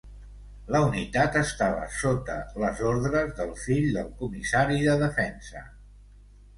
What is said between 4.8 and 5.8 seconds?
de defensa.